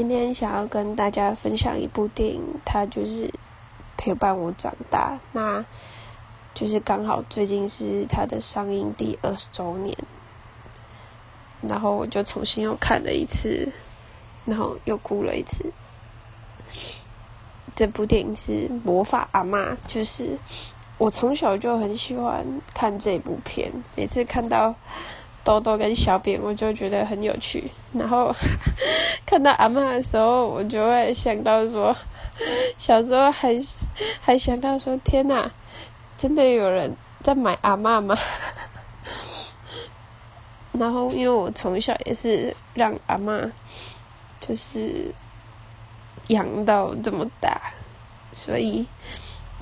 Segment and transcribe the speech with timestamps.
[0.00, 3.30] 今天想要跟大家分享一部电影，它就是
[3.98, 5.20] 陪伴我长大。
[5.32, 5.62] 那
[6.54, 9.94] 就是刚好最近是它的上映第二十周年，
[11.60, 13.70] 然后我就重新又看了一次，
[14.46, 15.70] 然后又哭了一次。
[17.76, 20.38] 这部电影是《魔法阿妈》，就是
[20.96, 22.42] 我从小就很喜欢
[22.72, 24.74] 看这部片，每次看到。
[25.50, 27.68] 豆豆跟小扁，我就觉得很有趣。
[27.92, 28.32] 然后
[29.26, 31.92] 看到阿妈的时候，我就会想到说，
[32.78, 33.60] 小时候还
[34.20, 35.50] 还想到说，天哪，
[36.16, 38.16] 真的有人在买阿妈吗？
[40.70, 43.50] 然后因为我从小也是让阿妈
[44.40, 45.12] 就是
[46.28, 47.60] 养到这么大，
[48.32, 48.86] 所以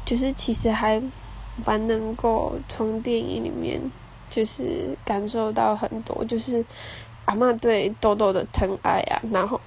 [0.04, 1.02] 就是其实还
[1.64, 3.80] 蛮能够从电影里面。
[4.28, 6.64] 就是感受到很多，就是
[7.24, 9.60] 阿妈对豆豆的疼爱啊，然后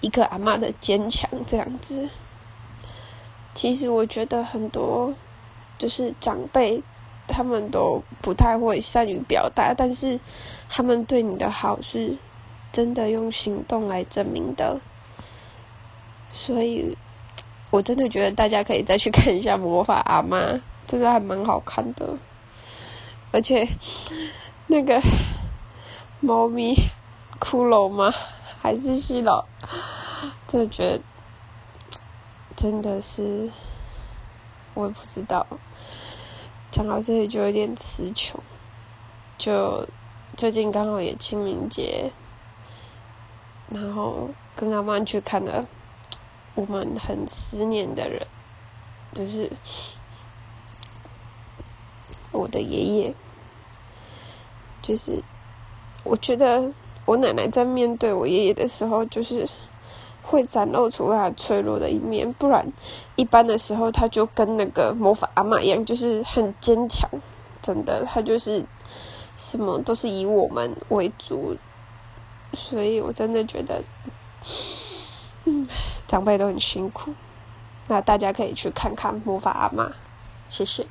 [0.00, 2.08] 一个阿妈的坚强这样子。
[3.54, 5.14] 其实我觉得很多
[5.78, 6.82] 就是长辈，
[7.28, 10.18] 他们都不太会善于表达，但是
[10.68, 12.16] 他们对你的好是
[12.72, 14.80] 真的用行动来证明的。
[16.32, 16.96] 所以，
[17.70, 20.38] 我真的觉得大家可以再去看一下《魔法阿妈》，
[20.86, 22.16] 真的还蛮好看的。
[23.32, 23.66] 而且，
[24.66, 25.00] 那个
[26.20, 26.74] 猫咪
[27.40, 28.12] 骷髅吗？
[28.60, 29.46] 还是西老？
[30.46, 31.00] 真的觉得
[32.54, 33.50] 真的是，
[34.74, 35.46] 我也不知道。
[36.70, 38.38] 讲到这里就有点词穷。
[39.38, 39.88] 就
[40.36, 42.12] 最近刚好也清明节，
[43.70, 45.66] 然后跟阿妈去看了
[46.54, 48.26] 我们很思念的人，
[49.14, 49.50] 就是。
[52.32, 53.14] 我的爷爷，
[54.82, 55.22] 就是
[56.02, 56.72] 我觉得
[57.04, 59.46] 我奶奶在面对我爷爷的时候，就是
[60.22, 62.32] 会展露出她脆弱的一面。
[62.32, 62.72] 不然，
[63.16, 67.08] 一般的时候，他就跟那个魔法阿妈一样，就是很坚强。
[67.62, 68.64] 真的，他就是
[69.36, 71.56] 什么都是以我们为主。
[72.54, 73.82] 所以我真的觉得，
[75.44, 75.66] 嗯，
[76.06, 77.14] 长辈都很辛苦。
[77.88, 79.92] 那大家可以去看看魔法阿妈，
[80.48, 80.86] 谢谢。